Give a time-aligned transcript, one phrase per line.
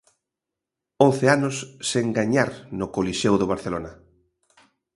[1.07, 1.55] Once anos
[1.89, 3.91] sen gañar no Coliseo do Barcelona.